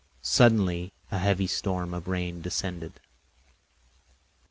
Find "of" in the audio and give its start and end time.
1.93-2.07